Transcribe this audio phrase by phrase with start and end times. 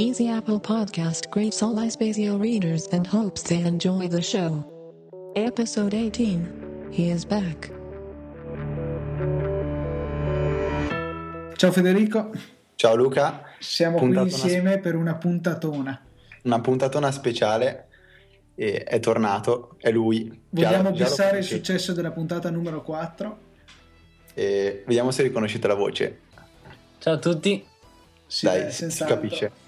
[0.00, 4.64] Easy Apple Podcast greets all iSpazio readers and hopes they enjoy the show.
[5.34, 6.88] Episode 18.
[6.92, 7.72] He is back.
[11.56, 12.30] Ciao Federico,
[12.76, 16.00] Ciao Luca, siamo qui Puntatona insieme per una puntatona.
[16.42, 17.88] una puntatona speciale
[18.54, 20.42] e è tornato, è lui.
[20.50, 23.38] Vogliamo già il successo della puntata numero 4?
[24.34, 26.20] E vediamo se riconoscete la voce.
[26.98, 27.66] Ciao a tutti.
[28.28, 29.66] Sì, Dai, beh, si capisce.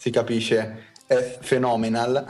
[0.00, 0.92] Si capisce.
[1.06, 2.24] È phenomenal.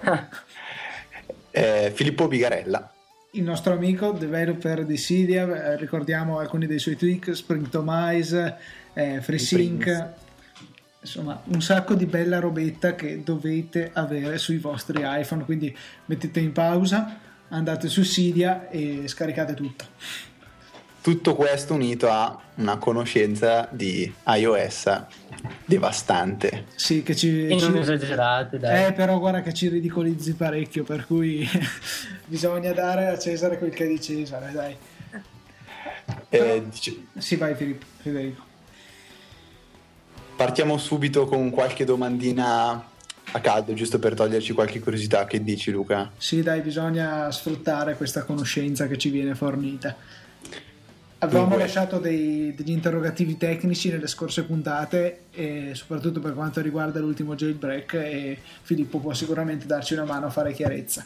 [1.50, 2.90] È Filippo Bigarella.
[3.32, 8.56] Il nostro amico, developer di Cydia, eh, ricordiamo alcuni dei suoi tweak, Springtomize,
[8.94, 10.08] eh, FreeSync,
[11.02, 15.76] insomma un sacco di bella robetta che dovete avere sui vostri iPhone, quindi
[16.06, 19.84] mettete in pausa, andate su Cydia e scaricate tutto.
[21.02, 25.02] Tutto questo unito a una conoscenza di iOS
[25.64, 26.66] devastante.
[26.74, 27.46] Sì, che ci...
[27.46, 28.86] E non ci- esagerate, dai.
[28.86, 31.48] Eh, però guarda che ci ridicolizzi parecchio, per cui
[32.26, 34.76] bisogna dare a Cesare quel che è di Cesare, dai.
[36.28, 38.42] Eh, dice- Sì, vai Filippo, Federico.
[40.36, 42.88] partiamo subito con qualche domandina
[43.32, 45.24] a caldo, giusto per toglierci qualche curiosità.
[45.24, 46.10] Che dici Luca?
[46.18, 49.96] Sì, dai, bisogna sfruttare questa conoscenza che ci viene fornita.
[51.22, 56.98] Avevamo Dunque- lasciato dei- degli interrogativi tecnici nelle scorse puntate, e soprattutto per quanto riguarda
[56.98, 61.04] l'ultimo jailbreak, e Filippo può sicuramente darci una mano a fare chiarezza.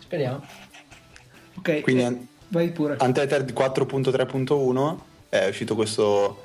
[0.00, 0.44] Speriamo.
[1.54, 2.96] Ok, Quindi eh, vai pure.
[3.00, 4.98] Untethered 4.3.1
[5.28, 6.42] è uscito questo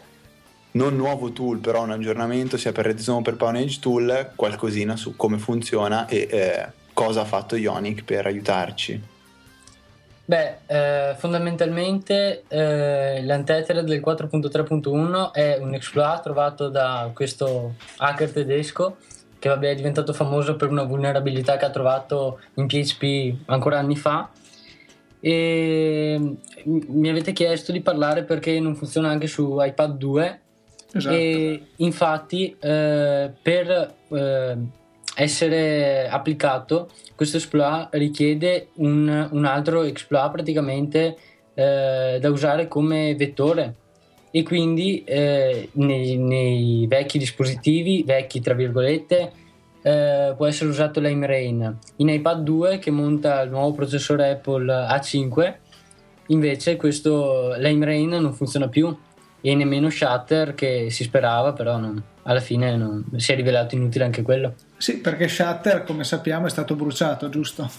[0.72, 5.16] non nuovo tool, però un aggiornamento sia per Redstone che per Pawnage Tool, qualcosina su
[5.16, 9.02] come funziona e eh, cosa ha fatto Ionic per aiutarci.
[10.26, 18.98] Beh, eh, fondamentalmente eh, l'Untethered del 4.3.1 è un exploit trovato da questo hacker tedesco
[19.38, 23.98] che vabbè, è diventato famoso per una vulnerabilità che ha trovato in PHP ancora anni
[23.98, 24.30] fa
[25.20, 30.42] e mi avete chiesto di parlare perché non funziona anche su iPad 2
[30.96, 31.16] Esatto.
[31.16, 34.58] E infatti eh, per eh,
[35.16, 41.18] essere applicato questo exploit richiede un, un altro exploit praticamente
[41.54, 43.76] eh, da usare come vettore
[44.32, 49.32] e quindi eh, nei, nei vecchi dispositivi, vecchi tra virgolette,
[49.84, 51.78] eh, può essere usato l'AimRain.
[51.98, 55.54] In iPad 2 che monta il nuovo processore Apple A5
[56.28, 58.96] invece questo l'AimRain non funziona più
[59.40, 64.04] e nemmeno Shutter che si sperava però non- alla fine non- si è rivelato inutile
[64.06, 67.70] anche quello Sì, perché Shutter, come sappiamo, è stato bruciato, giusto?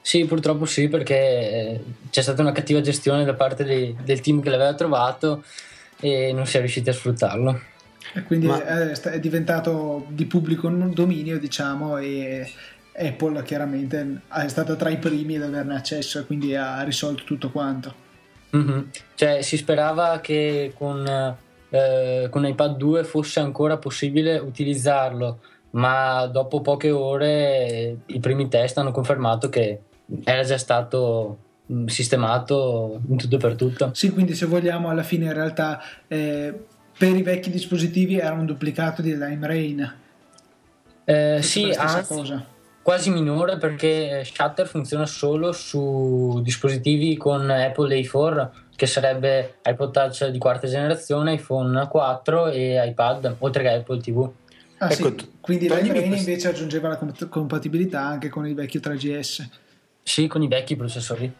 [0.00, 4.40] sì purtroppo sì perché eh, c'è stata una cattiva gestione da parte dei- del team
[4.40, 5.44] che l'aveva trovato
[6.00, 7.60] e non si è riusciti a sfruttarlo
[8.14, 12.50] E quindi Ma- è, è diventato di pubblico dominio, diciamo, e
[12.96, 17.50] Apple chiaramente è stata tra i primi ad averne accesso e quindi ha risolto tutto
[17.50, 17.94] quanto.
[18.50, 18.88] Mhm.
[19.14, 21.36] Cioè, si sperava che con,
[21.70, 25.40] eh, con iPad 2 fosse ancora possibile utilizzarlo,
[25.70, 29.80] ma dopo poche ore i primi test hanno confermato che
[30.24, 33.90] era già stato mh, sistemato in tutto e per tutto.
[33.92, 36.54] Sì, quindi se vogliamo, alla fine in realtà eh,
[36.96, 39.96] per i vecchi dispositivi era un duplicato di Lime Rain.
[41.04, 42.44] Eh, sì, anzi, cosa.
[42.82, 50.28] quasi minore perché Shutter funziona solo su dispositivi con Apple A4 che sarebbe iPod Touch
[50.28, 54.30] di quarta generazione, iPhone 4 e iPad, oltre che Apple TV.
[54.78, 55.14] Ah, Ecco, sì.
[55.16, 58.78] t- Quindi toglimi Lime Rain questo- invece aggiungeva la com- compatibilità anche con il vecchio
[58.78, 59.48] 3GS.
[60.00, 61.30] Sì, con i vecchi processori.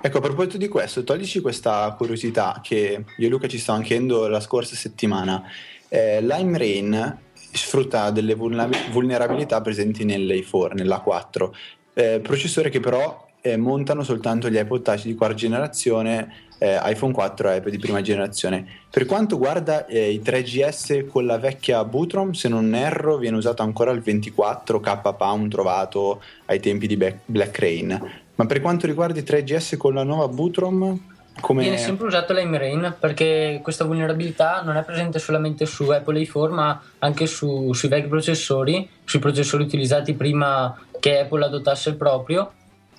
[0.00, 4.28] Ecco, a proposito di questo, toglici questa curiosità che io e Luca ci stavamo chiedendo
[4.28, 5.42] la scorsa settimana.
[5.88, 11.50] Eh, Lime Rain sfrutta delle vulnerabilità presenti nell'A4, nell'A4,
[11.94, 17.12] eh, processori che però eh, montano soltanto gli iPod Touch di quarta generazione, eh, iPhone
[17.12, 18.66] 4 e iPad di prima generazione.
[18.90, 23.62] Per quanto riguarda eh, i 3GS con la vecchia Bootrom, se non erro, viene usato
[23.62, 28.10] ancora il 24 K Pound trovato ai tempi di Black, Rain.
[28.34, 30.98] Ma per quanto riguarda i 3GS con la nuova Bootrom,
[31.40, 31.62] come...
[31.62, 36.82] Viene sempre usato l'AimRain perché questa vulnerabilità non è presente solamente su Apple A4 ma
[36.98, 42.52] anche su- sui vecchi processori, sui processori utilizzati prima che Apple adottasse il proprio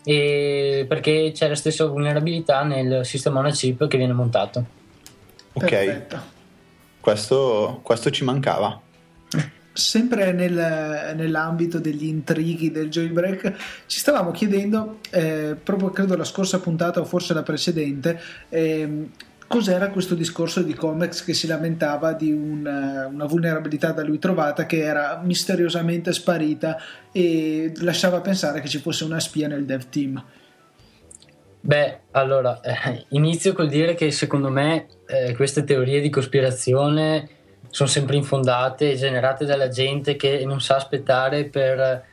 [0.04, 4.66] perché c'è la stessa vulnerabilità nel sistema on chip che viene montato.
[5.54, 6.06] Ok,
[7.00, 8.81] questo, questo ci mancava.
[9.72, 13.54] sempre nel- nell'ambito degli intrighi del jailbreak,
[13.86, 18.19] ci stavamo chiedendo, eh, proprio credo la scorsa puntata o forse la precedente,
[18.50, 19.10] ehm,
[19.50, 24.68] cos'era questo discorso di Comex che si lamentava di una, una vulnerabilità da lui trovata
[24.68, 26.78] che era misteriosamente sparita
[27.12, 30.24] e lasciava pensare che ci fosse una spia nel dev team.
[31.62, 37.28] Beh, allora, eh, inizio col dire che secondo me eh, queste teorie di cospirazione
[37.72, 42.04] sono sempre infondate e generate dalla gente che non sa aspettare per,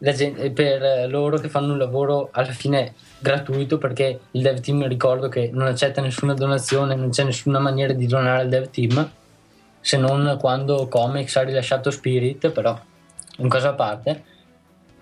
[0.00, 5.28] gente, per loro che fanno un lavoro alla fine gratuito perché il dev team ricordo
[5.28, 9.10] che non accetta nessuna donazione, non c'è nessuna maniera di donare al dev team
[9.80, 12.78] se non quando Comics ha rilasciato Spirit, però
[13.38, 14.24] un caso a parte.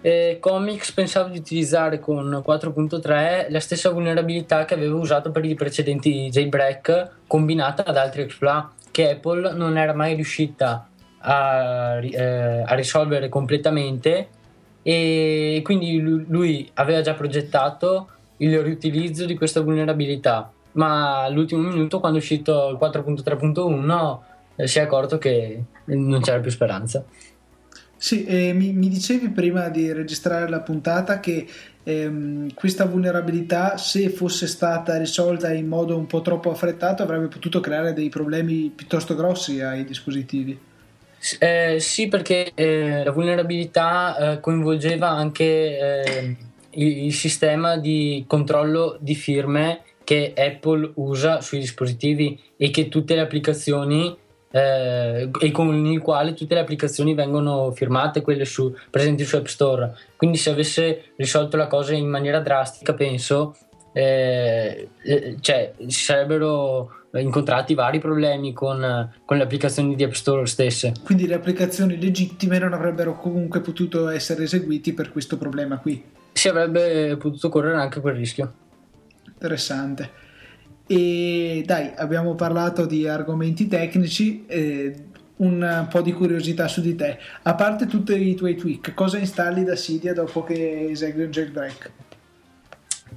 [0.00, 5.56] Eh, Comics pensavo di utilizzare con 4.3 la stessa vulnerabilità che avevo usato per i
[5.56, 12.74] precedenti jailbreak combinata ad altri exploit che Apple non era mai riuscita a, eh, a
[12.74, 14.28] risolvere completamente
[14.82, 18.08] e quindi lui, aveva già progettato
[18.38, 24.18] il riutilizzo di questa vulnerabilità ma all'ultimo minuto quando è uscito il 4.3.1
[24.56, 27.04] eh, si è accorto che non c'era più speranza
[28.00, 31.48] sì, eh, mi, mi, dicevi prima di registrare la puntata che
[31.82, 37.58] ehm, questa vulnerabilità, se fosse stata risolta in modo un po' troppo affrettato, avrebbe potuto
[37.58, 40.56] creare dei problemi piuttosto grossi ai dispositivi.
[41.38, 46.36] Eh, sì, perché eh, la vulnerabilità eh, coinvolgeva anche eh,
[46.70, 53.14] il, il sistema di controllo di firme che Apple usa sui dispositivi e che tutte
[53.14, 54.16] le applicazioni
[54.50, 59.46] eh, e con il quale tutte le applicazioni vengono firmate, quelle su, presenti su App
[59.46, 59.94] Store.
[60.16, 63.54] Quindi se avesse risolto la cosa in maniera drastica, penso,
[63.92, 64.88] eh,
[65.40, 70.92] cioè, si sarebbero incontrati vari problemi con, con, le applicazioni di App Store stesse.
[71.02, 76.02] Quindi le applicazioni legittime non avrebbero comunque potuto essere eseguiti per questo problema qui.
[76.32, 78.52] Si avrebbe potuto correre anche quel rischio.
[79.26, 80.26] Interessante.
[80.86, 84.44] E dai, abbiamo parlato di argomenti tecnici.
[84.46, 85.04] Eh,
[85.38, 87.18] un po' di curiosità su di te.
[87.42, 91.90] A parte tutti i tuoi tweak, cosa installi da Cydia dopo che esegui un jailbreak?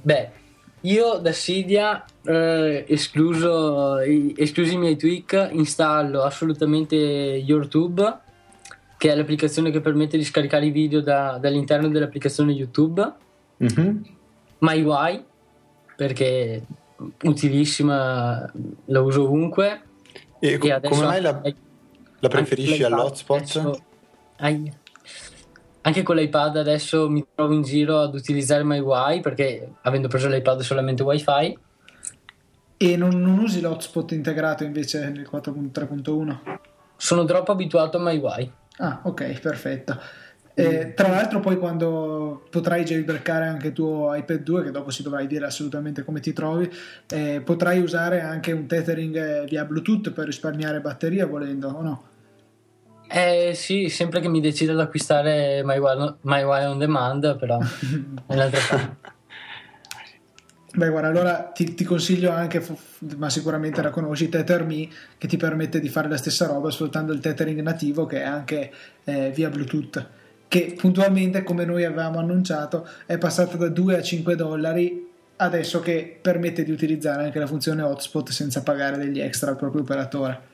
[0.02, 0.30] Beh,
[0.82, 8.18] io da Cydia, eh, escluso, esclusi i miei tweak, installo assolutamente YouTube,
[8.96, 13.12] che è l'applicazione che permette di scaricare i video da, dall'interno dell'applicazione YouTube.
[13.62, 13.96] Mm-hmm.
[14.58, 15.24] MyUI,
[15.96, 16.66] perché
[17.22, 18.50] utilissima,
[18.86, 19.82] la uso ovunque.
[20.40, 21.40] E, e come mai la,
[22.18, 23.40] la preferisci all'hotspot?
[23.40, 23.82] Adesso,
[25.82, 30.60] anche con l'iPad adesso mi trovo in giro ad utilizzare MyWi perché avendo preso l'iPad
[30.60, 31.58] solamente WiFi.
[32.76, 36.58] E non, non usi l'hotspot integrato invece nel 4.3.1?
[36.96, 38.52] Sono troppo abituato a MyWi.
[38.78, 40.00] Ah, ok, perfetto.
[40.54, 45.02] Eh, tra l'altro poi quando potrai jailbreakare anche il tuo iPad 2 che dopo si
[45.02, 46.70] dovrai dire assolutamente come ti trovi
[47.08, 52.04] eh, potrai usare anche un tethering eh, via Bluetooth per risparmiare batteria volendo o no?
[53.14, 57.58] Eh sì, sempre che mi decida ad acquistare MyWire My on Demand però
[58.26, 58.96] è un'altra cosa
[60.74, 62.64] Beh, guarda, allora ti, ti, consiglio anche,
[63.18, 64.88] ma sicuramente la conosci, TetherMe,
[65.18, 68.72] che ti permette di fare la stessa roba sfruttando il tethering nativo che è anche
[69.04, 70.06] eh, via Bluetooth
[70.52, 76.18] che puntualmente, come noi avevamo annunciato, è passata da 2 a 5 dollari adesso che
[76.20, 80.51] permette di utilizzare anche la funzione hotspot senza pagare degli extra al proprio operatore.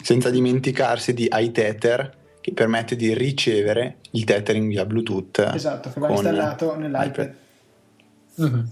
[0.00, 5.50] Senza dimenticarsi di iTether che permette di ricevere il tethering via Bluetooth.
[5.54, 7.34] Esatto, che va installato nell'iPad.
[8.40, 8.64] Mm-hmm.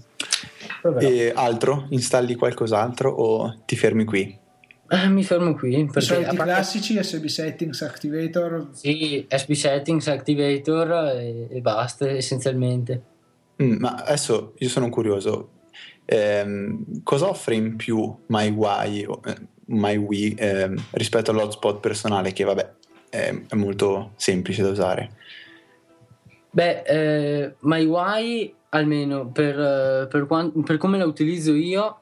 [0.99, 1.87] E altro?
[1.89, 4.45] Installi qualcos'altro o ti fermi qui?
[4.89, 5.77] Eh, mi fermo qui.
[5.79, 6.53] I soliti parte...
[6.53, 8.69] classici, SB Settings Activator.
[8.71, 13.01] Sì, SB Settings Activator e, e basta essenzialmente.
[13.61, 15.49] Mm, ma adesso io sono curioso.
[16.05, 19.05] Eh, cosa offre in più MyWi,
[19.67, 22.73] eh, MyWi eh, rispetto all'hotspot personale che vabbè
[23.09, 25.11] è, è molto semplice da usare?
[26.49, 31.99] Beh, eh, MyWi almeno per, per, quant- per come la utilizzo io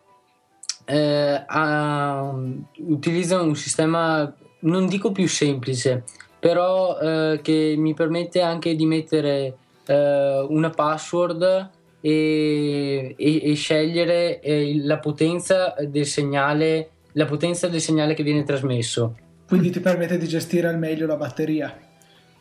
[0.85, 2.33] eh, ha,
[2.77, 6.03] utilizza un sistema, non dico più semplice,
[6.39, 11.69] però eh, che mi permette anche di mettere eh, una password
[12.01, 18.43] e, e, e scegliere eh, la potenza del segnale la potenza del segnale che viene
[18.43, 19.17] trasmesso
[19.47, 21.77] quindi ti permette di gestire al meglio la batteria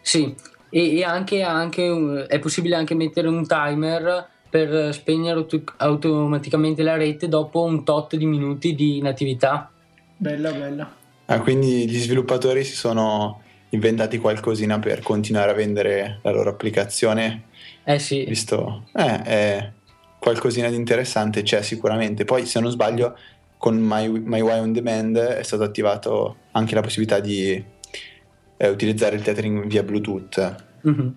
[0.01, 0.35] sì
[0.75, 6.97] e, e anche, anche, è possibile anche mettere un timer per spegnere auto- automaticamente la
[6.97, 9.71] rete dopo un tot di minuti di inattività.
[10.17, 10.95] Bella, bella.
[11.27, 17.45] Ah, quindi gli sviluppatori si sono inventati qualcosina per continuare a vendere la loro applicazione.
[17.85, 18.25] Eh sì.
[18.25, 19.73] Visto, eh, è
[20.19, 22.25] qualcosina di interessante c'è sicuramente.
[22.25, 23.17] Poi, se non sbaglio,
[23.65, 27.65] con My, MyWi On Demand è stato attivato anche la possibilità di
[28.59, 30.65] eh, utilizzare il tethering via Bluetooth.
[30.87, 31.09] Mm-hmm.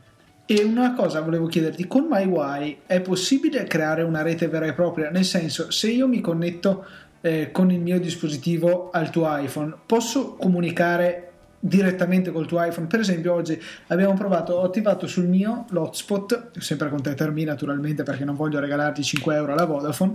[0.45, 5.09] E una cosa volevo chiederti, con MyWi è possibile creare una rete vera e propria?
[5.09, 6.85] Nel senso, se io mi connetto
[7.19, 11.26] eh, con il mio dispositivo al tuo iPhone, posso comunicare
[11.59, 12.87] direttamente col tuo iPhone.
[12.87, 18.25] Per esempio, oggi abbiamo provato, ho attivato sul mio l'hotspot, sempre con TetherMe naturalmente perché
[18.25, 20.13] non voglio regalarti 5 euro alla Vodafone,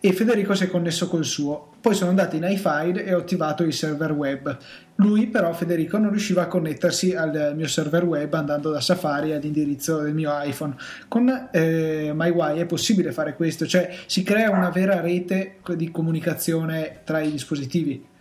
[0.00, 1.72] e Federico si è connesso col suo.
[1.80, 4.56] Poi sono andato in iFile e ho attivato il server web.
[4.96, 10.00] Lui, però, Federico, non riusciva a connettersi al mio server web andando da Safari all'indirizzo
[10.00, 10.76] del mio iPhone.
[11.08, 17.00] Con eh, MyWi è possibile fare questo, cioè si crea una vera rete di comunicazione
[17.04, 18.12] tra i dispositivi.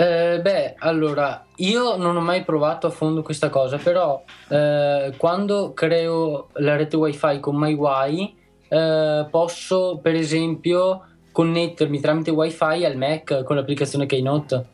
[0.00, 5.74] Eh, beh, allora, io non ho mai provato a fondo questa cosa, però eh, quando
[5.74, 8.34] creo la rete wifi con MyWi
[8.66, 14.64] eh, posso per esempio connettermi tramite wifi al Mac con l'applicazione Keynote.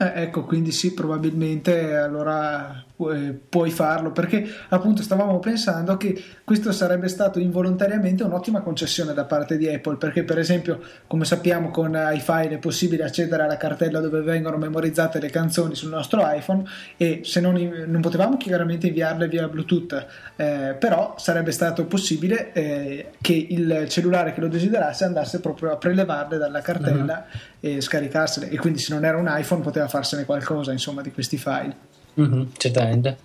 [0.00, 7.08] Eh, ecco, quindi sì, probabilmente allora puoi farlo perché appunto stavamo pensando che questo sarebbe
[7.08, 12.50] stato involontariamente un'ottima concessione da parte di Apple perché per esempio come sappiamo con iFile
[12.50, 16.64] è possibile accedere alla cartella dove vengono memorizzate le canzoni sul nostro iPhone
[16.96, 17.54] e se non,
[17.86, 20.06] non potevamo chiaramente inviarle via Bluetooth
[20.36, 25.76] eh, però sarebbe stato possibile eh, che il cellulare che lo desiderasse andasse proprio a
[25.76, 27.68] prelevarle dalla cartella uh-huh.
[27.68, 31.36] e scaricarsele e quindi se non era un iPhone poteva farsene qualcosa insomma di questi
[31.36, 33.16] file Mm-hmm, certamente.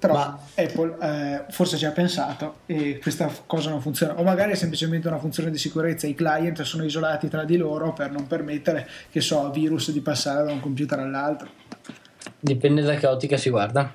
[0.00, 0.38] Però Ma...
[0.54, 4.18] Apple eh, forse ci ha pensato e questa cosa non funziona.
[4.18, 6.06] O magari è semplicemente una funzione di sicurezza.
[6.06, 10.44] I client sono isolati tra di loro per non permettere, che so, virus di passare
[10.46, 11.48] da un computer all'altro.
[12.38, 13.92] Dipende da che ottica si guarda.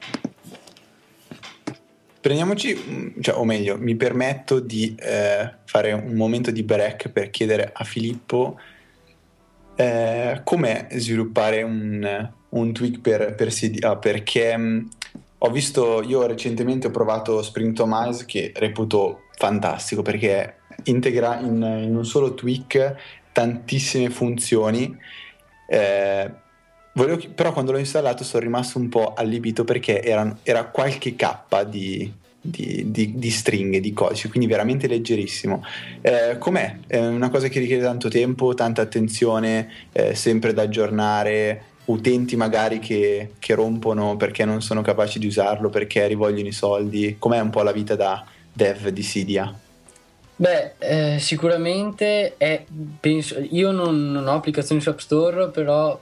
[2.21, 7.71] Prendiamoci, cioè, o meglio, mi permetto di eh, fare un momento di break per chiedere
[7.73, 8.59] a Filippo
[9.75, 14.85] eh, com'è sviluppare un, un tweak per, per CDA perché mh, mm,
[15.39, 21.95] ho visto, io recentemente ho provato Spring Tomize che reputo fantastico perché integra in, in
[21.95, 22.95] un solo tweak
[23.31, 24.97] tantissime funzioni.
[25.67, 26.31] Eh,
[26.93, 31.63] volevo, però quando l'ho installato sono rimasto un po' allibito perché era, era qualche K
[31.67, 35.63] di, di, di, di, stringhe, di codice, quindi veramente leggerissimo.
[36.01, 36.77] Eh, com'è?
[36.87, 42.79] È una cosa che richiede tanto tempo, tanta attenzione, eh, sempre da aggiornare, utenti magari
[42.79, 47.15] che, che, rompono perché non sono capaci di usarlo, perché rivogliono i soldi?
[47.19, 49.59] Com'è un po' la vita da dev di Cydia?
[50.37, 52.65] Beh, eh, sicuramente è,
[52.99, 55.99] penso, io non, non, ho applicazioni su App Store, però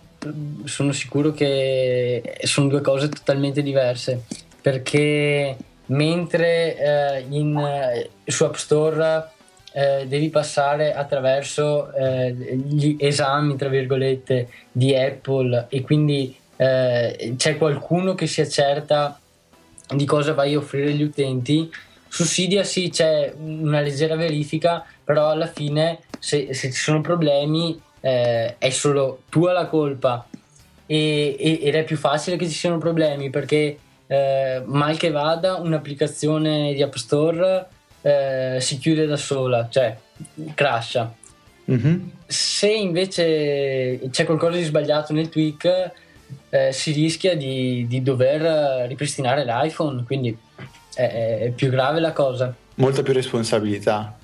[0.64, 4.24] sono sicuro che sono due cose totalmente diverse
[4.62, 9.30] perché mentre eh, in, su App Store
[9.74, 17.58] eh, devi passare attraverso eh, gli esami, tra virgolette, di Apple e quindi eh, c'è
[17.58, 19.20] qualcuno che si accerta
[19.88, 21.72] di cosa vai a offrire agli utenti.
[22.08, 27.80] Su Cydia sì c'è una leggera verifica, però alla fine se, se ci sono problemi
[28.00, 30.28] eh, è solo tua la colpa
[30.86, 35.56] e, e, ed è più facile che ci siano problemi perché eh, mal che vada
[35.56, 37.68] un'applicazione di App Store
[38.04, 39.98] eh, si chiude da sola, cioè
[40.54, 41.14] crasha.
[41.72, 42.00] Mm-hmm.
[42.28, 45.92] Se invece c'è qualcosa di sbagliato nel tweak,
[46.50, 50.38] eh, si rischia di, di, dover ripristinare l'iPhone, quindi
[50.94, 52.54] è, è, più grave la cosa.
[52.76, 54.18] Molta più responsabilità.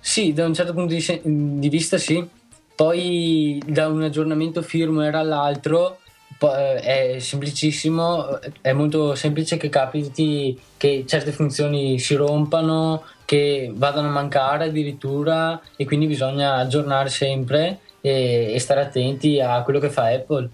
[0.00, 2.26] Sì, da un certo punto di, di vista sì.
[2.74, 6.00] Poi da un aggiornamento firmware all'altro
[6.38, 14.12] è semplicissimo, è molto semplice che capiti che certe funzioni si rompano, che vadano a
[14.12, 20.12] mancare addirittura e quindi bisogna aggiornare sempre e, e stare attenti a quello che fa
[20.12, 20.50] Apple.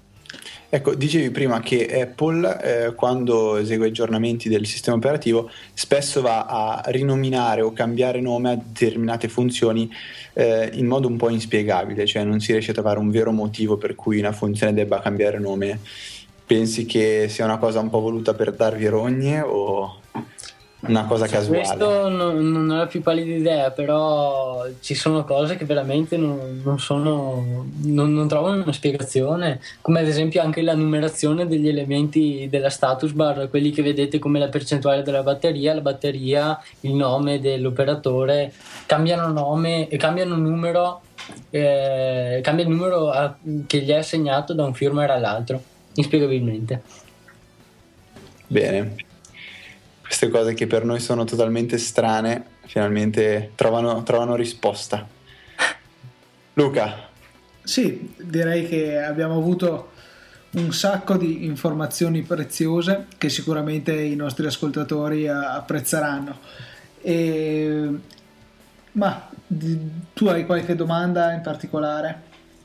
[0.73, 6.83] Ecco, dicevi prima che Apple, eh, quando esegue aggiornamenti del sistema operativo, spesso va a
[6.87, 9.91] rinominare o cambiare nome a determinate funzioni
[10.33, 13.79] eh, in modo un po' inspiegabile, cioè non si riesce a trovare un vero motivo
[13.79, 15.81] per cui una funzione debba cambiare nome.
[16.47, 20.00] Pensi che sia una cosa un po' voluta per darvi rogne o
[20.83, 21.59] una cosa casuale.
[21.59, 26.61] Questo non, non ho la più pallida idea, però ci sono cose che veramente non,
[26.65, 27.67] non sono.
[27.83, 29.61] Non, non, trovano una spiegazione.
[29.83, 34.39] Come ad esempio anche la numerazione degli elementi della status bar, quelli che vedete come
[34.39, 38.53] la percentuale della batteria, la batteria, il nome dell'operatore,
[38.87, 41.03] cambiano nome e cambiano numero.
[41.51, 45.63] Eh, cambia il numero a, che gli è assegnato da un firmware all'altro,
[45.95, 46.83] inspiegabilmente.
[48.47, 49.09] Bene
[50.11, 55.07] queste cose che per noi sono totalmente strane finalmente trovano, trovano risposta.
[56.55, 57.09] Luca,
[57.63, 59.93] Sì, direi che abbiamo avuto
[60.55, 66.39] un sacco di informazioni preziose che sicuramente i nostri ascoltatori apprezzeranno.
[67.03, 67.89] E...
[68.93, 69.31] Ma
[70.13, 72.23] tu hai qualche domanda in particolare?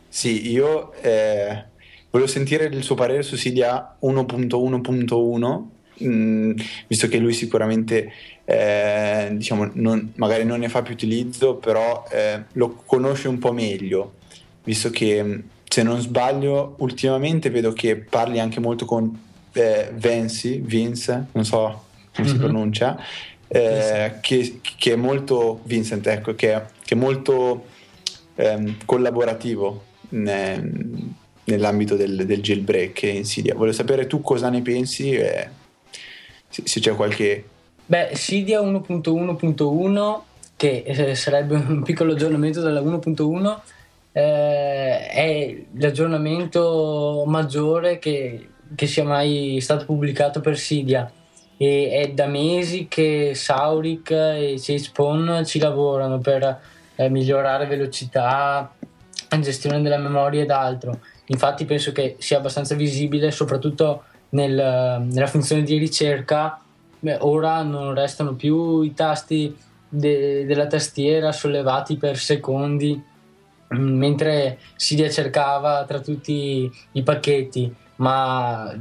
[0.10, 1.64] Sì, io eh,
[2.10, 6.52] volevo sentire il suo parere su Sidia 1.1.1, mh, mm,
[6.88, 8.12] visto che lui sicuramente
[8.46, 13.52] eh, diciamo, non, magari non ne fa più utilizzo, però eh, lo conosce un po'
[13.52, 14.16] meglio,
[14.64, 19.20] visto che mm, se non sbaglio ultimamente vedo che parli anche molto con
[19.54, 21.84] eh, Vince, Vince, non so
[22.14, 22.36] come mm-hmm.
[22.36, 22.98] si pronuncia,
[23.48, 27.66] eh, che, che, è molto Vincent, ecco, che, che è molto
[28.36, 30.72] ehm, collaborativo ne,
[31.46, 33.56] nell'ambito del, del jailbreak in Cydia.
[33.56, 35.50] Voglio sapere tu cosa ne pensi e
[36.56, 37.44] se, se c'è qualche...
[37.86, 40.20] Beh, Cydia 1.1.1
[40.56, 43.60] che eh, sarebbe un piccolo aggiornamento della 1.1
[44.14, 51.12] eh, è l'aggiornamento maggiore che, che, sia mai stato pubblicato per Cydia
[51.58, 56.62] e è da mesi che Sauric e Chase ci lavorano per
[56.96, 58.74] eh, migliorare velocità,
[59.38, 61.00] gestione della memoria ed altro.
[61.26, 64.04] Infatti penso che sia abbastanza visibile, soprattutto
[64.36, 66.60] nel, nella funzione di ricerca.
[67.00, 69.56] Beh, ora non restano più i tasti
[69.88, 73.01] de, della tastiera sollevati per secondi,
[73.74, 78.74] mm, mentre si cercava tra tutti i pacchetti, ma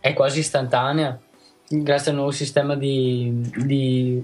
[0.00, 1.18] è quasi istantanea
[1.66, 4.22] grazie al nuovo sistema di, di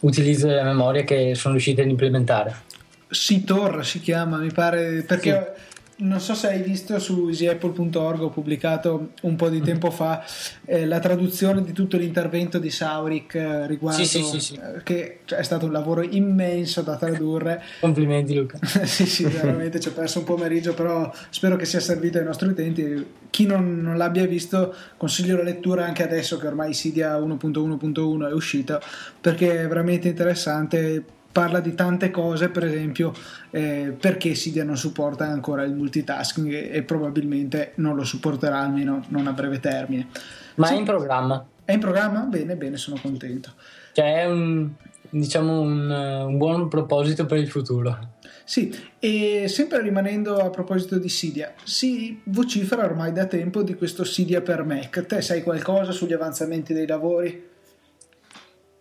[0.00, 2.64] utilizzo della memoria che sono riusciti ad implementare.
[3.08, 5.75] Sitor si chiama, mi pare, perché sì.
[5.98, 10.22] Non so se hai visto su easyapple.org ho pubblicato un po' di tempo fa
[10.66, 15.38] eh, la traduzione di tutto l'intervento di Sauric eh, riguardo sì, sì, eh, che cioè,
[15.38, 17.62] è stato un lavoro immenso da tradurre.
[17.80, 18.58] Complimenti Luca.
[18.84, 22.48] sì, sì, veramente ci ho perso un pomeriggio, però spero che sia servito ai nostri
[22.48, 23.06] utenti.
[23.30, 28.32] Chi non, non l'abbia visto consiglio la lettura anche adesso che ormai Sidia 1.1.1 è
[28.32, 28.80] uscita
[29.20, 31.04] perché è veramente interessante
[31.36, 33.12] parla di tante cose, per esempio
[33.50, 39.04] eh, perché Cydia non supporta ancora il multitasking e, e, probabilmente non lo supporterà almeno
[39.08, 40.08] non a breve termine.
[40.54, 40.72] Ma sì.
[40.72, 41.46] è in programma?
[41.62, 42.20] È in programma?
[42.20, 43.52] Bene, bene, sono contento.
[43.92, 44.70] Cioè è un,
[45.10, 45.90] diciamo un,
[46.26, 48.14] un buon proposito per il futuro.
[48.42, 54.04] Sì, e sempre rimanendo a proposito di Cydia, si vocifera ormai da tempo di questo
[54.04, 55.04] Cydia per Mac.
[55.04, 57.54] Te sai qualcosa sugli avanzamenti dei lavori?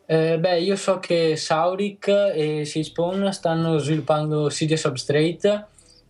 [0.08, 5.66] Eh, beh, io so che Sauric e Seaspawn stanno sviluppando Cydia Substrate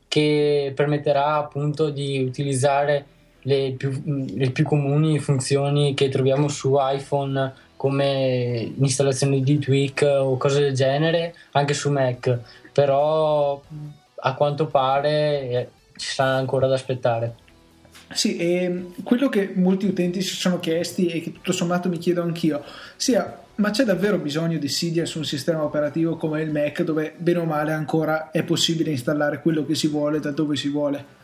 [0.09, 3.05] che permetterà appunto di utilizzare
[3.43, 10.35] le più, le più, comuni funzioni che troviamo su iPhone come l'installazione di Tweak o
[10.35, 12.37] cose del genere anche su Mac.
[12.73, 13.61] Però
[14.17, 17.35] a quanto pare eh, ci sarà ancora da aspettare
[18.13, 22.21] sì, e quello che molti utenti si sono chiesti e che tutto sommato mi chiedo
[22.21, 22.63] anch'io,
[22.95, 27.13] sia ma c'è davvero bisogno di Cydia su un sistema operativo come il Mac dove
[27.15, 31.23] bene o male ancora è possibile installare quello che si vuole da dove si vuole?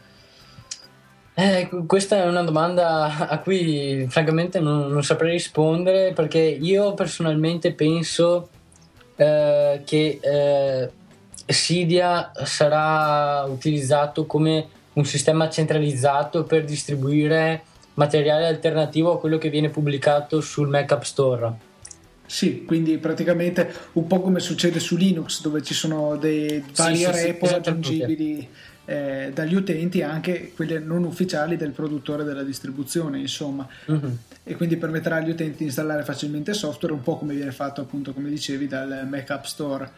[1.33, 7.73] Eh, questa è una domanda a cui francamente non, non saprei rispondere perché io personalmente
[7.73, 8.49] penso
[9.15, 10.91] eh, che eh,
[11.45, 17.63] Cydia sarà utilizzato come un sistema centralizzato per distribuire
[17.95, 21.69] materiale alternativo a quello che viene pubblicato sul Mac App Store.
[22.25, 27.11] Sì, quindi praticamente un po' come succede su Linux dove ci sono dei vari sì,
[27.11, 28.47] repo sì, raggiungibili
[28.85, 33.67] eh, dagli utenti anche quelle non ufficiali del produttore della distribuzione insomma.
[33.85, 34.17] Uh-huh.
[34.43, 38.13] e quindi permetterà agli utenti di installare facilmente software un po' come viene fatto appunto
[38.13, 39.91] come dicevi dal Mac App Store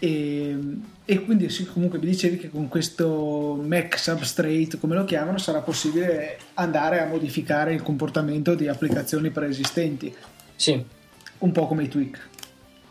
[0.00, 0.56] e,
[1.04, 5.60] e, quindi sì, comunque mi dicevi che con questo Mac Substrate, come lo chiamano, sarà
[5.60, 10.12] possibile andare a modificare il comportamento di applicazioni preesistenti.
[10.56, 10.82] Sì,
[11.38, 12.28] un po' come i tweak.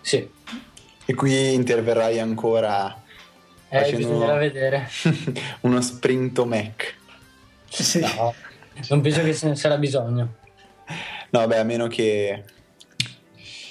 [0.01, 0.29] Sì.
[1.05, 2.95] E qui interverrai ancora
[3.69, 4.87] eh, bisognerà vedere.
[5.61, 6.95] uno sprinto Mac.
[7.67, 8.01] Sì.
[8.01, 8.35] No,
[8.89, 10.35] non penso che ce ne sarà bisogno.
[11.31, 12.43] No, beh, a meno che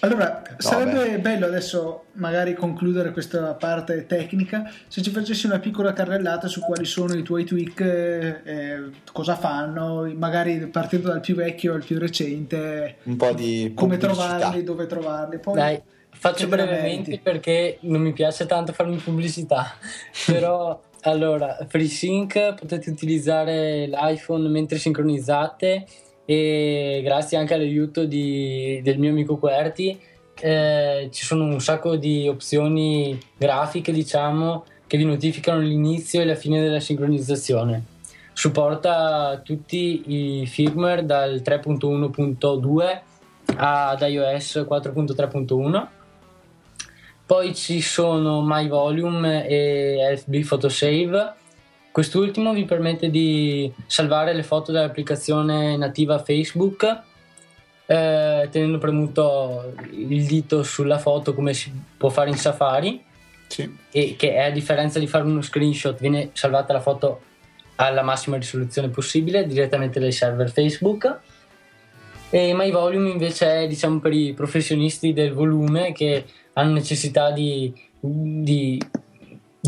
[0.00, 1.18] allora, no, sarebbe beh.
[1.18, 6.84] bello adesso magari concludere questa parte tecnica se ci facessi una piccola carrellata su quali
[6.84, 8.82] sono i tuoi tweak, eh,
[9.12, 14.62] cosa fanno, magari partendo dal più vecchio al più recente, un po' di come trovarli,
[14.62, 15.38] dove trovarli.
[15.38, 15.80] Poi, Dai,
[16.10, 19.74] faccio brevemente perché non mi piace tanto farmi pubblicità,
[20.26, 25.86] però allora, FreeSync potete utilizzare l'iPhone mentre sincronizzate
[26.30, 29.98] e grazie anche all'aiuto di, del mio amico Querti
[30.40, 36.34] eh, ci sono un sacco di opzioni grafiche diciamo che vi notificano l'inizio e la
[36.34, 37.84] fine della sincronizzazione.
[38.32, 43.00] Supporta tutti i firmware dal 3.1.2
[43.56, 45.86] ad iOS 4.3.1.
[47.26, 51.34] Poi ci sono My Volume e FB Photosave.
[51.98, 56.84] Quest'ultimo vi permette di salvare le foto dall'applicazione nativa Facebook
[57.86, 63.02] eh, tenendo premuto il dito sulla foto come si può fare in Safari
[63.48, 63.76] Sì.
[63.90, 67.20] e che a differenza di fare uno screenshot viene salvata la foto
[67.74, 71.18] alla massima risoluzione possibile direttamente dai server Facebook
[72.30, 77.74] e My Volume invece è diciamo per i professionisti del volume che hanno necessità di,
[77.98, 78.80] di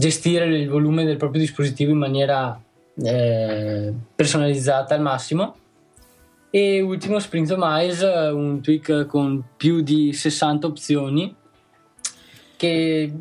[0.01, 2.61] gestire il volume del proprio dispositivo in maniera
[3.03, 5.57] eh, personalizzata al massimo.
[6.51, 11.37] E ultimo Sprintomize un tweak con più di 60 opzioni
[12.57, 13.13] che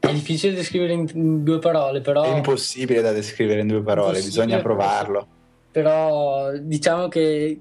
[0.00, 4.58] è difficile descrivere in due parole però È impossibile da descrivere in due parole, bisogna
[4.60, 5.26] provarlo.
[5.70, 7.58] però diciamo che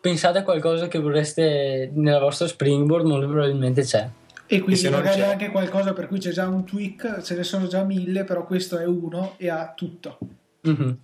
[0.00, 4.08] pensate a qualcosa che vorreste nella vostra Springboard molto probabilmente c'è
[4.50, 5.26] E E quindi se non magari c'è?
[5.30, 8.78] anche qualcosa per cui c'è già un tweak, ce ne sono già mille, però questo
[8.78, 10.18] è uno e ha tutto.
[10.62, 10.98] Mhm.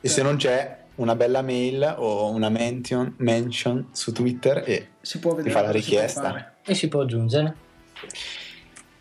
[0.00, 5.18] E se non c'è una bella mail o una mention, mention su Twitter e Si
[5.18, 6.22] può vedere fa la si richiesta.
[6.22, 6.52] fare.
[6.64, 7.54] e si può aggiungere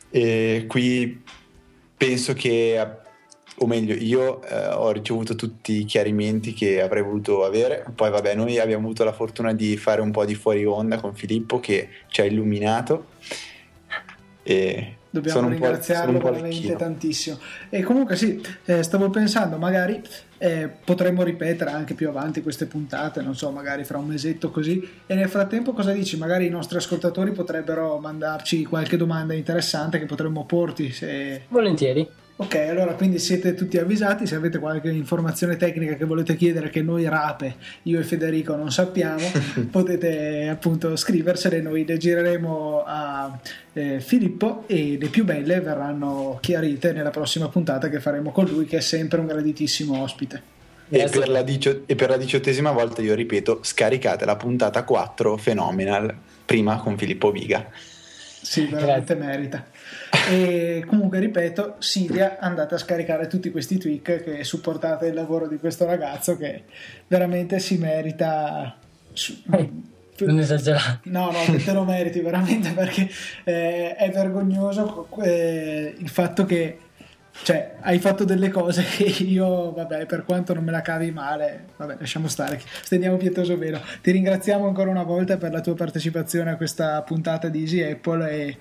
[0.09, 1.21] E qui
[1.95, 2.85] penso che,
[3.57, 7.85] o meglio, io eh, ho ricevuto tutti i chiarimenti che avrei voluto avere.
[7.95, 11.13] Poi, vabbè, noi abbiamo avuto la fortuna di fare un po' di fuori onda con
[11.15, 13.07] Filippo che ci ha illuminato.
[14.43, 17.37] E Dobbiamo ringraziarlo un po' veramente tantissimo.
[17.69, 20.01] E comunque sì, eh, stavo pensando, magari
[20.39, 24.81] eh, potremmo ripetere anche più avanti queste puntate, non so, magari fra un mesetto così.
[25.05, 26.17] E nel frattempo cosa dici?
[26.17, 30.91] Magari i nostri ascoltatori potrebbero mandarci qualche domanda interessante che potremmo porti.
[30.91, 31.43] Se...
[31.49, 36.71] volentieri Ok, allora quindi siete tutti avvisati, se avete qualche informazione tecnica che volete chiedere
[36.71, 39.23] che noi rape, io e Federico non sappiamo,
[39.69, 43.39] potete appunto scriversele, noi le gireremo a
[43.73, 48.65] eh, Filippo e le più belle verranno chiarite nella prossima puntata che faremo con lui
[48.65, 50.41] che è sempre un graditissimo ospite.
[50.89, 55.39] E per, la dicio- e per la diciottesima volta io ripeto, scaricate la puntata 4
[55.41, 56.13] Phenomenal,
[56.45, 57.69] prima con Filippo Viga.
[58.43, 59.65] Sì, veramente merita.
[60.29, 65.57] E comunque ripeto, Silvia, andate a scaricare tutti questi tweak che supportate il lavoro di
[65.57, 66.63] questo ragazzo che
[67.07, 68.75] veramente si merita.
[70.19, 73.09] non esagerate No, no, te lo meriti veramente perché
[73.45, 76.77] eh, è vergognoso eh, il fatto che
[77.41, 81.65] cioè, hai fatto delle cose che io, vabbè, per quanto non me la cavi male,
[81.75, 83.81] vabbè, lasciamo stare, stendiamo pietoso velo.
[84.01, 88.29] Ti ringraziamo ancora una volta per la tua partecipazione a questa puntata di Easy Apple
[88.29, 88.57] e,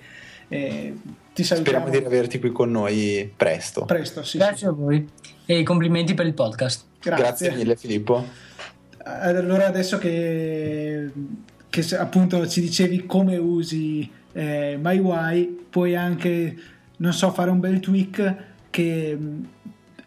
[0.47, 0.93] e
[1.33, 3.85] ti salutiamo Speriamo di riaverti qui con noi presto.
[3.85, 4.23] presto.
[4.23, 5.07] Sì, grazie a voi
[5.45, 7.09] e complimenti per il podcast sì.
[7.09, 7.23] Grazie.
[7.23, 8.25] Grazie mille Filippo.
[9.05, 11.11] Allora adesso che,
[11.69, 16.55] che appunto ci dicevi come usi eh, MyWi, puoi anche,
[16.97, 19.17] non so, fare un bel tweak che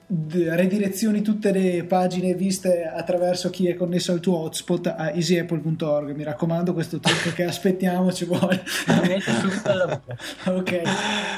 [0.08, 6.16] redirezioni tutte le pagine viste attraverso chi è connesso al tuo hotspot a easyapple.org.
[6.16, 8.64] Mi raccomando, questo tweak che aspettiamo ci vuole.
[9.62, 10.02] Lavoro.
[10.44, 10.82] ok,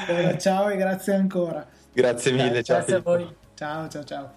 [0.07, 1.67] allora, ciao e grazie ancora.
[1.93, 4.33] Grazie mille, ciao grazie a voi Ciao, ciao, ciao.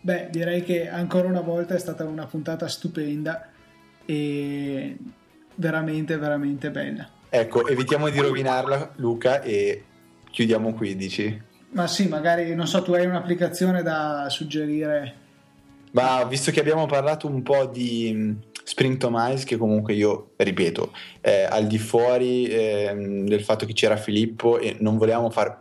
[0.00, 3.48] Beh, direi che ancora una volta è stata una puntata stupenda
[4.04, 4.96] e
[5.56, 7.08] veramente, veramente bella.
[7.28, 9.84] Ecco, evitiamo di rovinarla Luca e
[10.30, 11.48] chiudiamo qui, dici?
[11.72, 15.14] Ma sì, magari, non so, tu hai un'applicazione da suggerire.
[15.92, 21.44] Ma visto che abbiamo parlato un po' di mh, Springtomize, che comunque io ripeto, eh,
[21.44, 25.58] al di fuori ehm, del fatto che c'era Filippo e non volevamo fare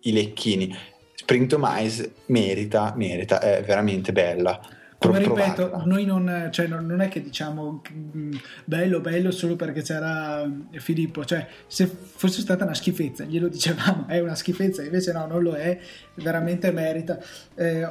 [0.00, 0.74] i lecchini,
[1.14, 4.60] Springtomize merita, merita, è veramente bella.
[4.98, 8.32] Come ripeto, noi non, cioè, non, non è che diciamo mm,
[8.64, 14.06] bello, bello solo perché c'era mm, Filippo, cioè se fosse stata una schifezza glielo dicevamo,
[14.08, 15.78] è una schifezza, invece no, non lo è,
[16.14, 17.18] veramente merita.
[17.54, 17.88] Eh,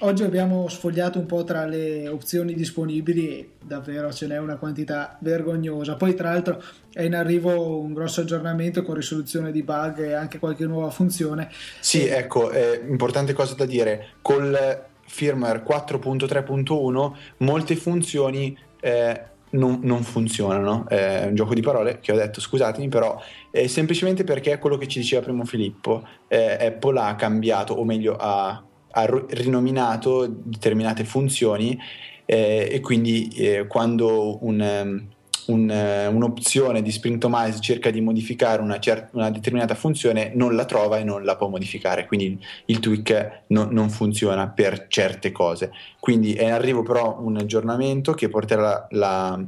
[0.00, 5.16] oggi abbiamo sfogliato un po' tra le opzioni disponibili e davvero ce n'è una quantità
[5.20, 5.96] vergognosa.
[5.96, 10.38] Poi tra l'altro è in arrivo un grosso aggiornamento con risoluzione di bug e anche
[10.38, 11.50] qualche nuova funzione.
[11.80, 20.02] Sì, ecco, eh, importante cosa da dire, col firmware 4.3.1 molte funzioni eh, non, non
[20.02, 24.58] funzionano, è un gioco di parole che ho detto, scusatemi, però è semplicemente perché è
[24.58, 29.24] quello che ci diceva prima Filippo, eh, Apple ha cambiato, o meglio ha, ha ri-
[29.28, 31.78] rinominato determinate funzioni
[32.24, 35.08] eh, e quindi eh, quando un, ehm,
[35.46, 40.64] un, eh, un'opzione di Springtomize cerca di modificare una, cer- una, determinata funzione, non la
[40.64, 45.72] trova e non la può modificare, quindi il tweak no, non funziona per certe cose.
[46.00, 49.38] Quindi è in arrivo però un aggiornamento che porterà la,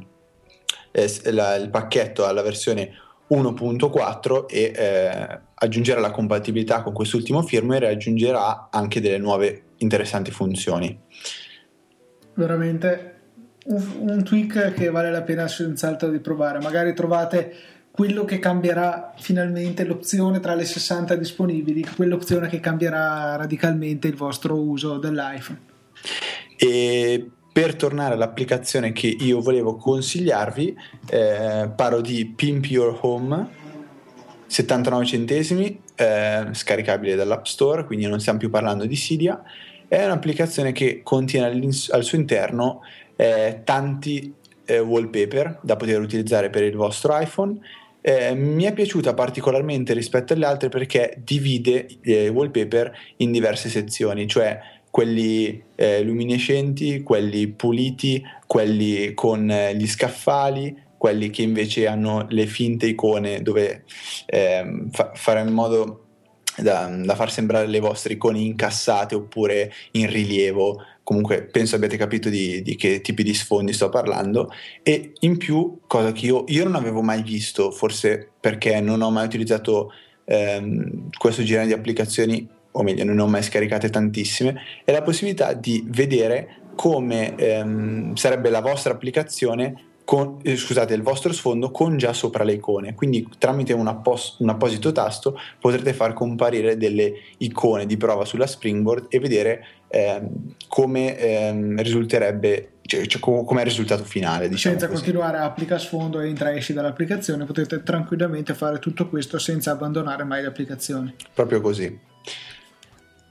[0.90, 2.92] eh, la, il pacchetto alla versione
[3.30, 10.30] 1.4 e eh, aggiungerà la compatibilità con quest'ultimo firmware e aggiungerà anche delle nuove interessanti
[10.30, 10.98] funzioni.
[12.34, 13.17] Veramente
[13.68, 16.58] un, un tweak che vale la pena senz'altro di provare.
[16.60, 17.54] Magari trovate
[17.90, 24.54] quello che cambierà finalmente l'opzione tra le 60 disponibili, quell'opzione che cambierà radicalmente il vostro
[24.54, 25.58] uso dell'iPhone.
[26.56, 30.76] E per tornare all'applicazione che io volevo consigliarvi,
[31.10, 33.48] eh, parlo di Pimp Your Home,
[34.46, 39.42] 79 centesimi, eh, scaricabile dall'App Store, quindi non stiamo più parlando di Cydia.
[39.88, 42.82] È un'applicazione che contiene al suo interno
[43.18, 44.32] eh, tanti
[44.64, 47.58] eh, wallpaper da poter utilizzare per il vostro iPhone.
[48.00, 53.68] Eh, mi è piaciuta particolarmente rispetto alle altre perché divide i eh, wallpaper in diverse
[53.68, 54.58] sezioni, cioè
[54.90, 62.46] quelli eh, luminescenti, quelli puliti, quelli con eh, gli scaffali, quelli che invece hanno le
[62.46, 63.84] finte icone dove
[64.26, 66.04] eh, fa- fare in modo
[66.56, 72.28] da, da, far sembrare le vostre icone incassate oppure in rilievo comunque penso abbiate capito
[72.28, 76.64] di, di, che tipi di sfondi sto parlando e in più cosa che io, io
[76.64, 79.90] non avevo mai visto forse perché non ho mai utilizzato
[80.26, 85.00] ehm, questo genere di applicazioni o meglio non ne ho mai scaricate tantissime è la
[85.00, 91.70] possibilità di vedere come ehm, sarebbe la vostra applicazione con, eh, scusate, il vostro sfondo
[91.70, 92.94] con già sopra le icone.
[92.94, 98.46] Quindi tramite un, appos- un, apposito tasto potrete far comparire delle icone di prova sulla
[98.46, 104.48] Springboard e vedere ehm, come ehm, risulterebbe cioè, cioè, come risultato finale.
[104.48, 105.02] Diciamo senza così.
[105.02, 109.72] continuare a applica sfondo e entra e esci dall'applicazione, potete tranquillamente fare tutto questo senza
[109.72, 111.14] abbandonare mai l'applicazione.
[111.34, 111.98] Proprio così.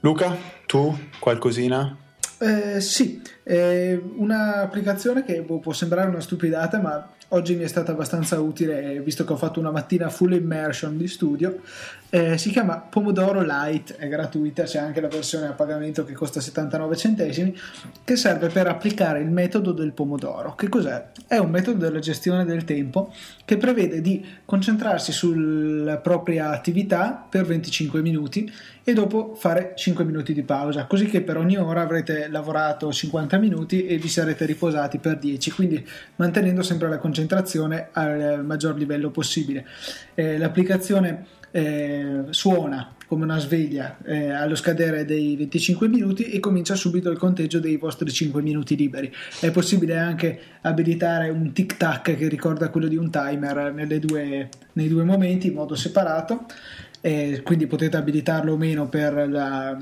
[0.00, 1.96] Luca, tu qualcosina?
[2.38, 7.92] Eh, sì, è un'applicazione che boh, può sembrare una stupidata, ma oggi mi è stata
[7.92, 11.60] abbastanza utile, visto che ho fatto una mattina full immersion di studio.
[12.10, 16.40] Eh, si chiama Pomodoro Lite, è gratuita, c'è anche la versione a pagamento che costa
[16.40, 17.54] 79 centesimi,
[18.02, 20.54] che serve per applicare il metodo del pomodoro.
[20.54, 21.08] Che cos'è?
[21.26, 23.12] È un metodo della gestione del tempo
[23.44, 28.50] che prevede di concentrarsi sulla propria attività per 25 minuti
[28.88, 33.36] e dopo fare 5 minuti di pausa, così che per ogni ora avrete lavorato 50
[33.36, 39.10] minuti e vi sarete riposati per 10, quindi mantenendo sempre la concentrazione al maggior livello
[39.10, 39.66] possibile.
[40.14, 46.74] Eh, l'applicazione eh, suona come una sveglia eh, allo scadere dei 25 minuti e comincia
[46.74, 49.10] subito il conteggio dei vostri 5 minuti liberi.
[49.40, 54.88] È possibile anche abilitare un tic tac che ricorda quello di un timer due, nei
[54.88, 56.44] due momenti in modo separato,
[57.00, 59.76] eh, quindi potete abilitarlo o meno per la,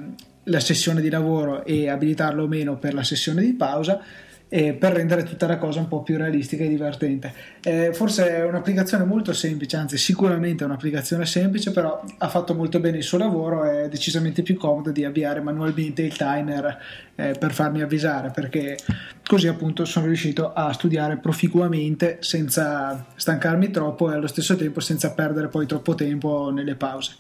[0.45, 4.01] la sessione di lavoro e abilitarlo o meno per la sessione di pausa
[4.49, 7.33] eh, per rendere tutta la cosa un po' più realistica e divertente.
[7.63, 12.79] Eh, forse è un'applicazione molto semplice, anzi sicuramente è un'applicazione semplice, però ha fatto molto
[12.79, 16.79] bene il suo lavoro, è decisamente più comodo di avviare manualmente il timer
[17.17, 18.79] eh, per farmi avvisare, perché
[19.27, 25.13] così appunto sono riuscito a studiare proficuamente senza stancarmi troppo e allo stesso tempo senza
[25.13, 27.17] perdere poi troppo tempo nelle pause.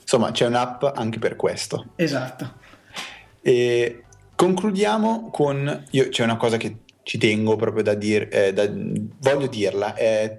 [0.00, 1.92] Insomma, c'è un'app anche per questo.
[1.96, 2.58] Esatto.
[3.42, 4.04] E
[4.40, 5.84] Concludiamo con...
[5.90, 8.54] Io, c'è una cosa che ci tengo proprio da dire, eh,
[9.18, 10.34] voglio dirla, eh,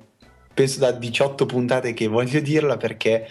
[0.52, 3.28] penso da 18 puntate che voglio dirla perché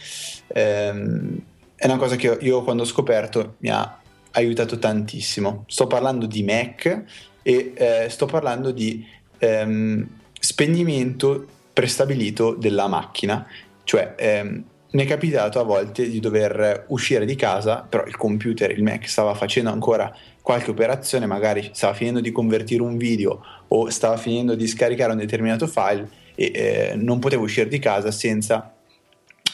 [0.46, 1.38] ehm,
[1.74, 3.98] è una cosa che io quando ho scoperto mi ha
[4.30, 5.64] aiutato tantissimo.
[5.66, 7.02] Sto parlando di Mac
[7.42, 9.04] e eh, sto parlando di
[9.38, 13.44] ehm, spegnimento prestabilito della macchina,
[13.82, 18.70] cioè ehm, mi è capitato a volte di dover uscire di casa, però il computer,
[18.70, 23.88] il Mac stava facendo ancora qualche operazione, magari stava finendo di convertire un video o
[23.90, 28.74] stava finendo di scaricare un determinato file e eh, non potevo uscire di casa senza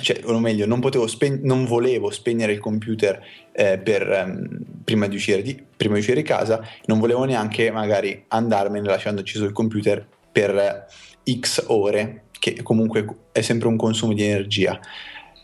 [0.00, 3.22] cioè, o meglio, non, spe- non volevo spegnere il computer
[3.52, 4.48] eh, per, um,
[4.84, 9.44] prima, di di, prima, di uscire di casa, non volevo neanche magari andarmene lasciando acceso
[9.44, 14.78] il computer per eh, x ore, che comunque è sempre un consumo di energia.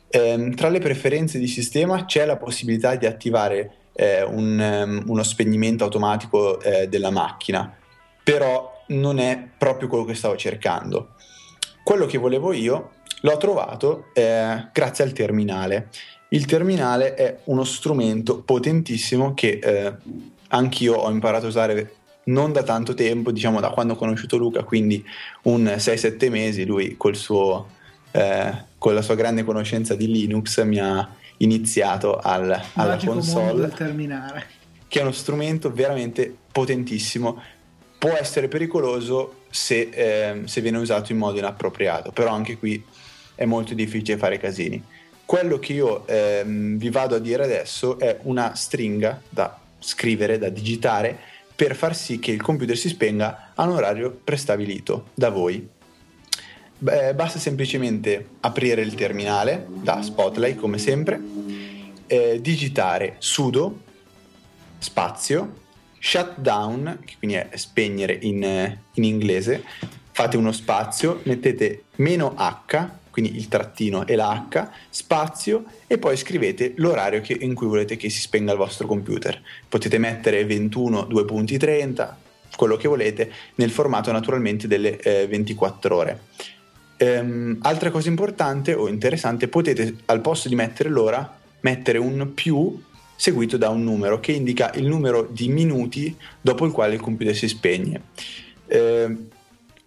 [0.09, 5.23] Eh, tra le preferenze di sistema c'è la possibilità di attivare eh, un, um, uno
[5.23, 7.75] spegnimento automatico eh, della macchina,
[8.23, 11.15] però non è proprio quello che stavo cercando.
[11.83, 12.91] Quello che volevo io
[13.23, 15.89] l'ho trovato eh, grazie al terminale.
[16.29, 19.93] Il terminale è uno strumento potentissimo che eh,
[20.49, 24.63] anch'io ho imparato a usare non da tanto tempo, diciamo da quando ho conosciuto Luca,
[24.63, 25.05] quindi
[25.43, 27.69] un 6-7 mesi, lui col suo,
[28.13, 33.69] eh, con la sua grande conoscenza di Linux mi ha iniziato al, alla console.
[33.69, 34.47] terminare.
[34.89, 37.41] Che è uno strumento veramente potentissimo.
[37.99, 42.83] Può essere pericoloso se, eh, se viene usato in modo inappropriato, però anche qui
[43.35, 44.83] è molto difficile fare casini.
[45.25, 50.49] Quello che io ehm, vi vado a dire adesso è una stringa da scrivere, da
[50.49, 51.17] digitare,
[51.55, 55.69] per far sì che il computer si spenga a un orario prestabilito da voi.
[56.83, 61.21] Beh, basta semplicemente aprire il terminale da Spotlight come sempre,
[62.09, 63.83] eh, digitare sudo
[64.79, 65.61] spazio
[66.01, 69.63] shutdown, che quindi è spegnere in, in inglese,
[70.11, 76.17] fate uno spazio, mettete meno H, quindi il trattino e la H, spazio e poi
[76.17, 79.41] scrivete l'orario che, in cui volete che si spenga il vostro computer.
[79.69, 82.19] Potete mettere 21 2 punti 30,
[82.57, 86.21] quello che volete, nel formato naturalmente delle eh, 24 ore.
[87.03, 92.81] Ehm, altra cosa importante o interessante, potete al posto di mettere l'ora mettere un più
[93.17, 97.35] seguito da un numero che indica il numero di minuti dopo il quale il computer
[97.35, 98.03] si spegne.
[98.69, 99.29] Ehm,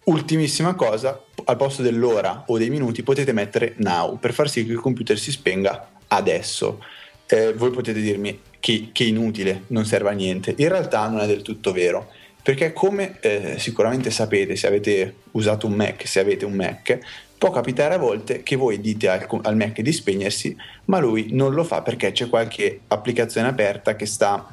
[0.04, 4.72] ultimissima cosa, al posto dell'ora o dei minuti potete mettere now per far sì che
[4.72, 6.84] il computer si spenga adesso.
[7.26, 10.54] Eh, voi potete dirmi che, che, inutile, non serve a niente.
[10.58, 12.10] In realtà non è del tutto vero.
[12.46, 16.96] Perché come eh, sicuramente sapete se avete usato un Mac, se avete un Mac,
[17.36, 21.54] può capitare a volte che voi dite al, al Mac di spegnersi, ma lui non
[21.54, 24.46] lo fa perché c'è qualche applicazione aperta che sta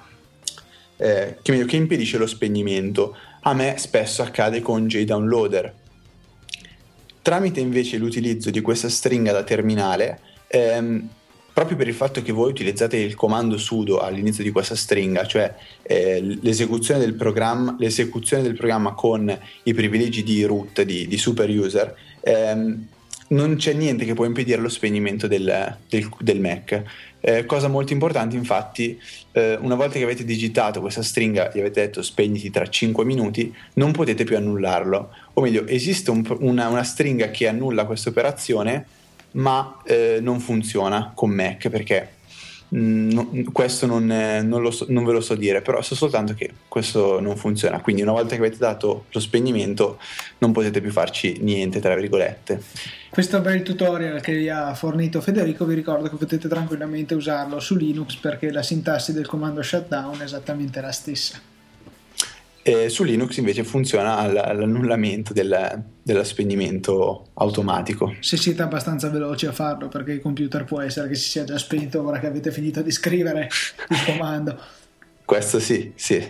[0.97, 3.15] eh, che, meglio, che impedisce lo spegnimento.
[3.41, 5.73] A me spesso accade con JDownloader.
[7.21, 11.09] Tramite invece l'utilizzo di questa stringa da terminale, ehm,
[11.53, 15.53] proprio per il fatto che voi utilizzate il comando sudo all'inizio di questa stringa, cioè
[15.83, 17.15] eh, l'esecuzione, del
[17.77, 22.87] l'esecuzione, del programma con i privilegi di root, di, di super user, ehm,
[23.29, 26.83] non c'è niente che può impedire lo spegnimento del, del, del Mac.
[27.19, 28.99] Eh, cosa molto importante, infatti,
[29.31, 33.53] eh, una volta che avete digitato questa stringa e avete detto spegniti tra 5 minuti,
[33.75, 35.09] non potete più annullarlo.
[35.33, 38.85] O meglio, esiste un, una, una stringa che annulla questa operazione
[39.33, 42.09] ma eh, non funziona con Mac perché
[42.69, 46.51] mh, mm, questo non, non, so, non, ve lo so dire, però so soltanto che
[46.67, 47.81] questo non funziona.
[47.81, 49.99] Quindi una volta che avete dato lo spegnimento
[50.39, 52.61] non potete più farci niente, tra virgolette.
[53.09, 57.75] Questo bel tutorial che vi ha fornito Federico vi ricordo che potete tranquillamente usarlo su
[57.75, 61.52] Linux perché la sintassi del comando shutdown è esattamente la stessa.
[62.65, 68.15] E su Linux invece funziona all'annullamento del, dello spegnimento automatico.
[68.21, 71.57] Se siete abbastanza veloci a farlo, perché il computer può essere che si sia già
[71.57, 73.49] spento ora che avete finito di scrivere
[73.89, 74.57] il comando.
[75.25, 76.23] Questo sì, sì.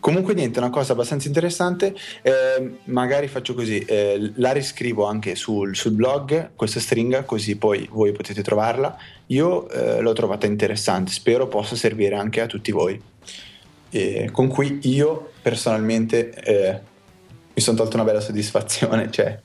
[0.00, 5.74] Comunque niente, una cosa abbastanza interessante, eh, magari faccio così, eh, la riscrivo anche sul,
[5.74, 8.98] sul, blog, questa stringa, così poi voi potete trovarla.
[9.26, 13.00] Io eh, l'ho trovata interessante, spero possa servire anche a tutti voi
[13.90, 16.80] eh, con cui io personalmente eh,
[17.54, 19.38] mi sono tolto una bella soddisfazione, cioè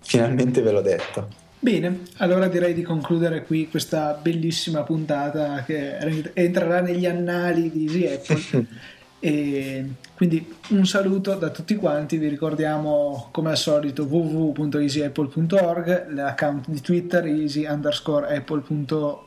[0.00, 1.42] finalmente ve l'ho detto.
[1.58, 5.96] Bene, allora direi di concludere qui questa bellissima puntata che
[6.34, 8.66] entrerà negli annali di Easy Apple.
[9.24, 9.82] E
[10.14, 17.24] quindi un saluto da tutti quanti, vi ricordiamo come al solito www.easyapple.org, l'account di Twitter
[17.24, 18.62] easy underscore apple.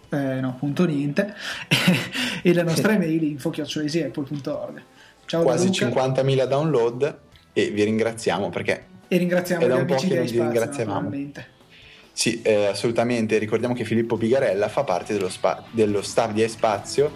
[0.09, 0.59] Eh, no,
[2.43, 4.83] e la nostra email info.easyapple.org.
[5.25, 7.17] Ciao Quasi 50.000 download
[7.51, 11.11] e vi ringraziamo perché e ringraziamo è da un po' che non vi ringraziavamo.
[12.11, 13.39] Sì, eh, assolutamente.
[13.39, 17.11] Ricordiamo che Filippo Pigarella fa parte dello, spa- dello staff di Espazio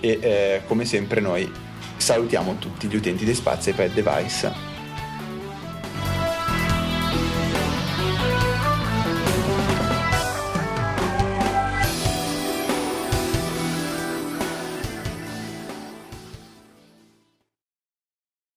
[0.00, 1.68] e eh, come sempre noi
[2.00, 4.69] salutiamo tutti gli utenti di Spazio e Pet Device